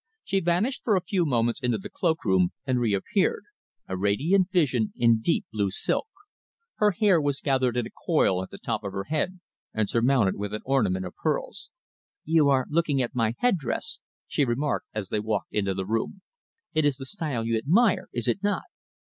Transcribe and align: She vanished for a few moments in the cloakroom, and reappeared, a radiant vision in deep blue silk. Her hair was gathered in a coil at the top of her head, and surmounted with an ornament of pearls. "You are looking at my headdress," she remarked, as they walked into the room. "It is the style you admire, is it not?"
She 0.23 0.39
vanished 0.39 0.81
for 0.83 0.95
a 0.95 1.01
few 1.03 1.25
moments 1.25 1.59
in 1.61 1.69
the 1.73 1.87
cloakroom, 1.87 2.53
and 2.65 2.79
reappeared, 2.79 3.43
a 3.87 3.95
radiant 3.95 4.49
vision 4.49 4.93
in 4.97 5.19
deep 5.21 5.45
blue 5.51 5.69
silk. 5.69 6.07
Her 6.77 6.89
hair 6.89 7.21
was 7.21 7.39
gathered 7.39 7.77
in 7.77 7.85
a 7.85 7.91
coil 8.07 8.41
at 8.41 8.49
the 8.49 8.57
top 8.57 8.83
of 8.83 8.93
her 8.93 9.03
head, 9.03 9.39
and 9.75 9.87
surmounted 9.87 10.37
with 10.37 10.55
an 10.55 10.61
ornament 10.65 11.05
of 11.05 11.13
pearls. 11.21 11.69
"You 12.25 12.49
are 12.49 12.65
looking 12.67 12.99
at 12.99 13.13
my 13.13 13.35
headdress," 13.41 13.99
she 14.25 14.43
remarked, 14.43 14.87
as 14.91 15.09
they 15.09 15.19
walked 15.19 15.53
into 15.53 15.75
the 15.75 15.85
room. 15.85 16.23
"It 16.73 16.83
is 16.83 16.97
the 16.97 17.05
style 17.05 17.45
you 17.45 17.55
admire, 17.55 18.07
is 18.11 18.27
it 18.27 18.41
not?" 18.41 18.63